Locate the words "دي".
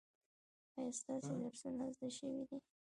2.49-2.57